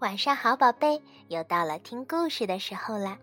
[0.00, 3.18] 晚上好，宝贝，又到了听故事的时候了。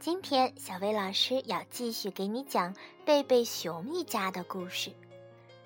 [0.00, 2.74] 今天小薇老师要继续给你讲
[3.04, 4.92] 贝贝熊一家的故事。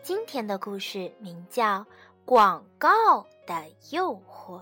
[0.02, 1.80] 今天的故事名叫
[2.26, 4.60] 《广告的诱惑》。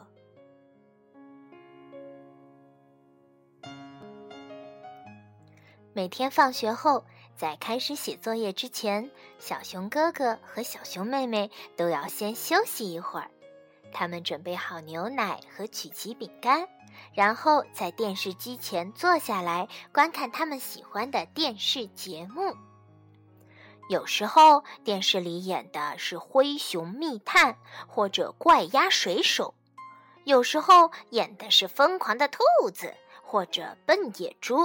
[5.93, 7.04] 每天放学后，
[7.34, 9.11] 在开始写作业之前，
[9.41, 13.29] 小熊哥哥和小熊妹妹都要先休息一会儿。
[13.93, 16.69] 他们准备好牛奶和曲奇饼干，
[17.12, 22.57] 然后在电视机前坐下来观看他们喜欢的电视节目。
[23.89, 27.55] 有时候电视里演的是《灰熊密探》
[27.89, 29.55] 或者《怪鸭水手》，
[30.25, 32.38] 有时候演的是《疯狂的兔
[32.73, 32.87] 子》
[33.23, 34.57] 或者《笨野猪》。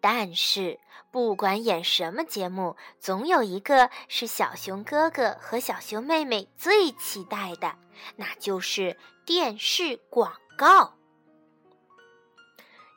[0.00, 0.80] 但是，
[1.12, 7.76] 不管演什么节目，总有一个是小熊哥哥和小熊妹妹最期待的，
[8.16, 10.94] 那就是电视广告。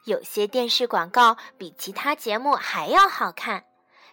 [0.05, 3.65] 有些电视广告比其他节目还要好看，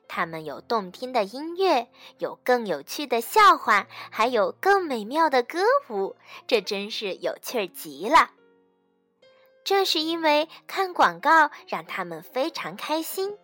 [0.08, 6.16] 它们有动听的音乐，有更有趣的笑话，还有更美妙的歌舞，
[6.46, 8.30] 这真是有趣极了。
[9.64, 13.36] 这是因为看广告让他们非常开心。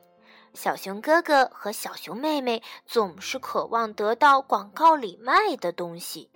[0.55, 6.31] 小熊哥哥和小熊妹妹总是渴望得到广告里卖的东西，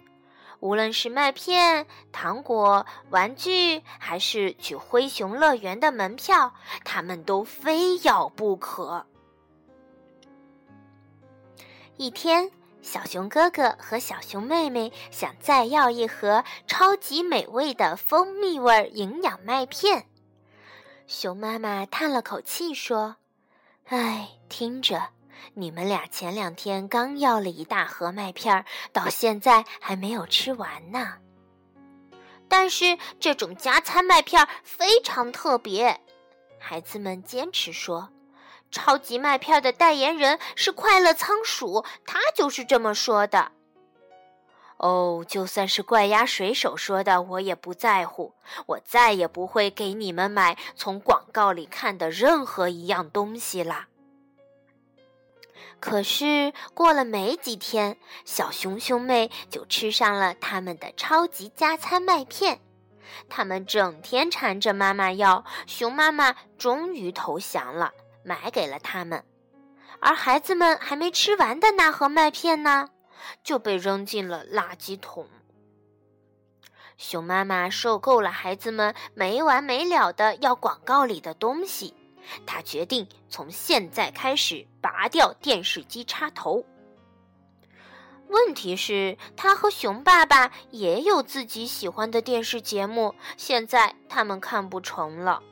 [0.62, 9.04] 无论是麦片、糖果、玩具，还是去灰熊乐园的门票，他们都非要不可。
[11.96, 12.50] 一天。
[12.84, 20.08] 小熊哥哥和小熊妹妹想再要一盒超级美味的蜂蜜味营养麦片。
[21.06, 23.14] 熊妈妈叹了口气说
[23.86, 25.10] ：“哎，听着，
[25.54, 31.14] 你们俩前两天刚要了一大盒麦片，到现在还没有吃完呢。
[32.48, 36.00] 但是这种加餐麦片非常特别。”
[36.58, 38.10] 孩子们坚持说。
[38.70, 43.52] 超级麦片的代言人是快乐仓鼠，他就是这么说的。
[44.78, 48.32] 哦，就算是怪鸭水手说的，我也不在乎。
[48.64, 53.88] 我再也不会给你们买从广告里看的任何一样东西啦。
[55.80, 62.60] 可是过了没几天，小熊兄妹就吃上了他们的超级加餐麦片，
[63.28, 67.92] 他们整天缠着妈妈要，熊妈妈终于投降了。
[68.24, 69.24] 买给了他们，
[69.98, 72.90] 而孩子们还没吃完的那盒麦片呢，
[73.42, 75.26] 就被扔进了垃圾桶。
[76.96, 81.94] 熊妈妈受够了孩子们没完没了的要广告里的东西，
[82.46, 86.64] 他决定从现在开始拔掉电视机插头。
[88.28, 95.42] 问题是，他和熊爸爸也有自己喜欢的电视节目，现在他们看不成了。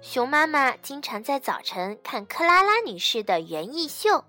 [0.00, 4.24] 熊妈妈经常在早晨看克拉拉女士的园艺秀，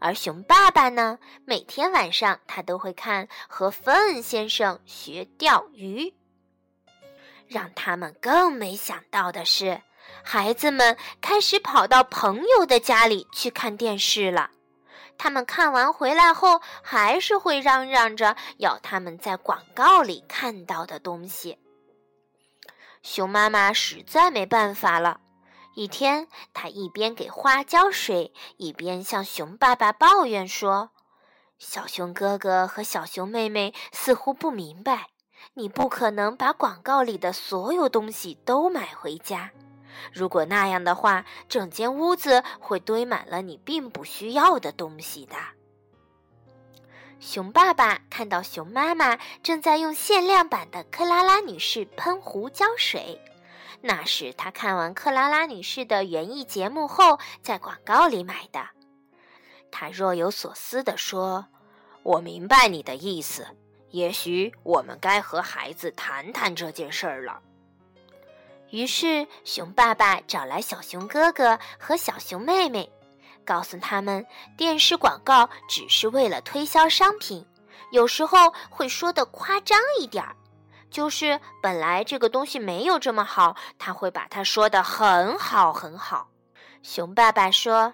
[0.00, 6.12] 而熊爸爸呢，每天晚上他都会看和芬先生学钓鱼。
[7.46, 9.82] 让他们更没想到的是，
[10.22, 14.50] 孩子们开始跑到朋友的家里去看电视了。
[15.18, 21.58] 他们看完回来后，还是会嚷嚷着要他们在广告里看到的东西。
[23.02, 25.20] 熊妈妈实在没办法了。
[25.74, 30.90] 一天，她一边给花浇水，一边向熊爸爸抱怨说
[31.58, 35.08] ：“小熊哥哥和小熊妹妹似乎不明白，
[35.54, 39.50] 你不可能把广告里的所有东西都买回家。
[40.12, 45.36] 如果那样的话，整间屋子会堆满了你并不需要的东西的。”
[47.20, 53.20] 熊爸爸看到熊妈妈正在用限量版的克拉拉女士喷壶浇水，
[53.80, 58.66] 那是他看完克拉拉女士的园艺节目后在广告里买的。
[59.70, 61.46] 他若有所思地说
[62.02, 63.46] ：“我明白你的意思，
[63.90, 67.40] 也许我们该和孩子谈谈这件事儿了。”
[68.72, 72.90] 于是，熊爸爸找来小熊哥哥和小熊妹妹。
[73.44, 74.24] 告诉他们，
[74.56, 77.44] 电视广告只是为了推销商品，
[77.90, 80.34] 有时候会说的夸张一点儿，
[80.90, 86.28] 就是本来这个东西没有这么好，他会把它说的很好很好。
[86.82, 87.92] 熊爸爸说：“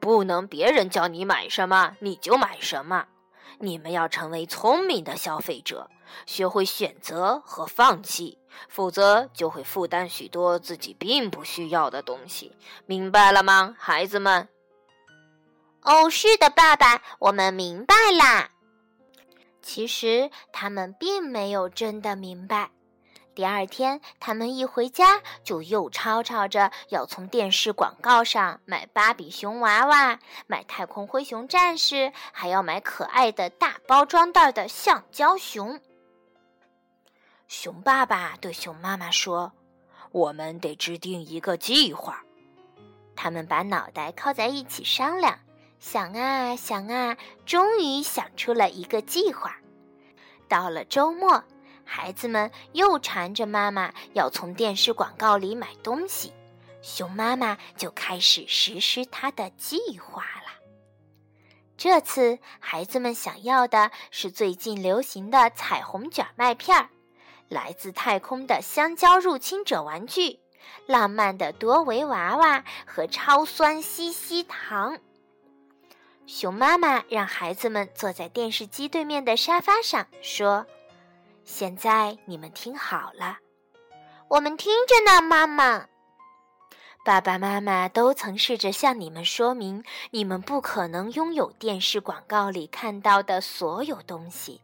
[0.00, 3.04] 不能别人叫你买什么你就买什么，
[3.60, 5.90] 你们要成为聪明的消费者，
[6.26, 8.38] 学会选择和放弃，
[8.68, 12.56] 否则就会负担许多自己并不需要的东西。
[12.86, 14.48] 明白了吗，孩子们？”
[15.82, 18.50] 哦，是的，爸爸，我们明白啦。
[19.62, 22.70] 其实他们并没有真的明白，
[23.38, 30.18] 第二天，他们一回家就又吵吵着要从电视广告上买芭比熊娃娃、
[30.48, 35.80] 买太空灰熊战士，还要买可爱的大包装袋的橡胶熊。
[37.46, 39.52] 熊爸爸对熊妈妈说
[40.10, 42.24] ：“我们得制定一个计划。”
[43.14, 45.38] 他们把脑袋靠在一起商量，
[45.78, 49.56] 想啊想啊，终于想出了一个计划。
[50.48, 51.44] 到了周末。
[51.90, 56.34] 孩子们又缠着妈妈要从电视广告里买东西，
[56.82, 60.52] 熊妈妈就开始实施她的计划了。
[61.78, 66.90] 这次，孩子们想要的是最近流行的彩虹卷麦片儿、
[67.48, 70.40] 来自太空的香蕉入侵者玩具、
[70.84, 74.98] 浪漫的多维娃娃和超酸西西糖。
[76.26, 80.66] 熊妈妈让孩子们坐在电视机对面的沙发上，说。
[81.48, 83.38] 现在你们听好了，
[84.28, 85.86] 我们听着呢，妈妈。
[87.06, 94.60] 爸爸妈妈都曾试着向你们说明，你们不可能拥有电视广告里看到的所有东西。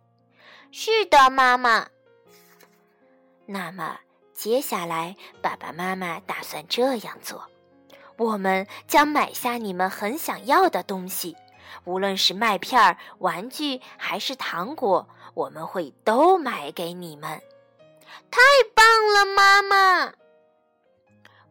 [0.71, 1.89] 是的，妈妈。
[3.47, 3.99] 那么
[4.35, 7.49] 接下来，爸爸妈妈打算这样做：
[8.19, 11.35] 我们将买下你们很想要的东西。
[11.85, 17.43] 无论是麦片、玩具还是糖果，我们会都买给你们。
[18.31, 18.41] 太
[18.75, 20.13] 棒了，妈妈！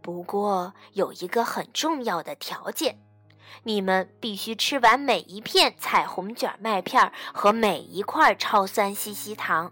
[0.01, 2.99] 不过有一个很重要的条件：
[3.63, 9.71] 你们必须吃完每一片彩虹卷麦片和每一块超酸西西糖，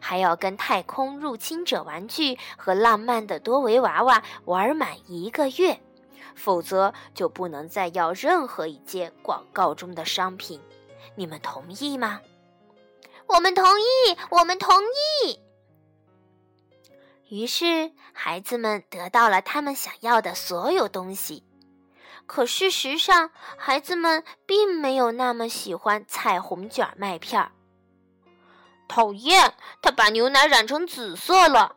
[0.00, 5.80] 还要跟太空入侵者玩具和浪漫的多维娃娃玩满一个月。
[6.34, 10.60] 否则就不能再要任何一件广告中的商品，
[11.14, 12.20] 你们同意吗？
[13.34, 14.76] 我们同意，我们同
[15.24, 15.40] 意。
[17.30, 21.42] 于是，孩子们得到了他们想要的所有东西。
[22.26, 27.52] 可事实上，孩子们并没有那么喜欢彩虹卷麦片儿。
[28.86, 31.76] 讨厌，他把牛奶染成紫色了。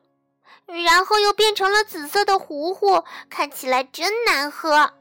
[0.65, 4.91] 然后又变成了紫色的糊糊，看起来真难喝。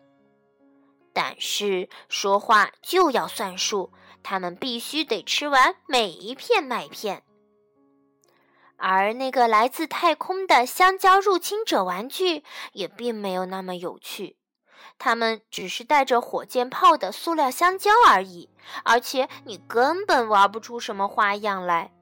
[1.13, 3.93] 但是说话就要算数，
[4.25, 7.23] 他们必须得吃完每一片麦片。
[8.77, 12.43] 而那个来自太空的香蕉入侵者玩具
[12.73, 14.37] 也并没有那么有趣，
[14.99, 18.51] 它们只是带着火箭炮的塑料香蕉而已，
[18.83, 21.93] 而且你根本玩不出什么花样来。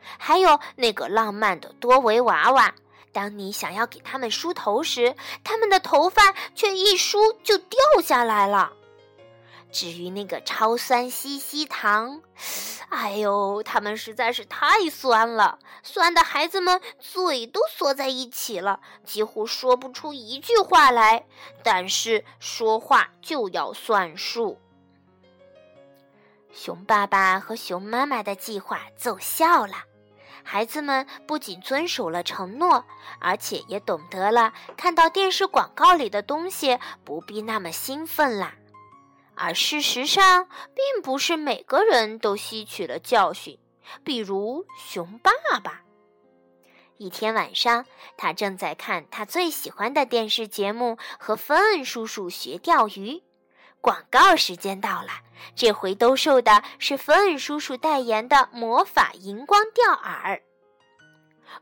[0.00, 2.74] 还有那个浪漫的多维娃娃。
[3.10, 8.72] 当你想要给他们梳头时，他们的头发却一梳就掉下来了。
[9.70, 12.22] 至于那个超酸西西糖，
[12.88, 21.26] 哎呦，它们实在是太酸了，酸的孩子们嘴都缩在一起了，几乎说不出一句话来。
[21.62, 24.58] 但是说话就要算数。
[26.50, 29.84] 熊爸爸和熊妈妈的计划奏效了。
[30.42, 32.86] 孩子们不仅遵守了承诺，
[33.20, 38.54] 而且也懂得了看到电视广告里的东西不必那么兴奋啦。
[39.38, 43.58] 而事实上，并不是每个人都吸取了教训。
[44.04, 45.30] 比如熊爸
[45.62, 45.82] 爸，
[46.98, 53.22] 一天晚上，他正在看他最喜欢的电视节目，和芬恩叔叔学钓鱼。
[53.80, 55.08] 广告时间到了，
[55.54, 60.40] 这回兜售的是芬恩叔叔代言的魔法荧光钓饵。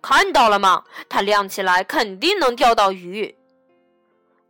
[0.01, 0.85] 看到了吗？
[1.09, 3.37] 它亮起来肯定能钓到鱼。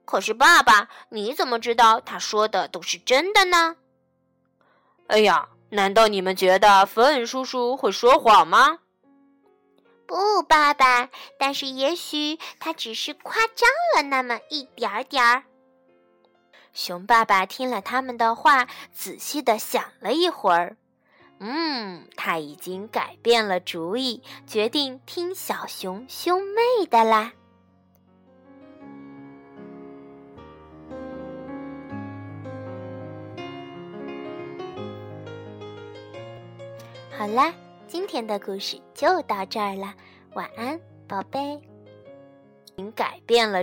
[0.06, 3.76] 可是爸爸，你怎么知道他说的都是真的呢？
[5.08, 8.78] 哎呀，难道你们觉得芬恩叔叔会说谎吗？
[10.06, 15.42] 不，爸爸，但是也许他只是夸张了那么一点儿点儿。
[16.72, 20.76] 熊爸爸听了他们的话，仔细的想了一会儿，
[21.40, 27.32] 嗯，他已经改变了主意，决定听小熊兄妹的啦。
[37.18, 37.50] 好啦，
[37.88, 39.94] 今天的故事就到这儿了，
[40.34, 41.58] 晚安，宝贝。
[42.74, 43.54] 您改变了。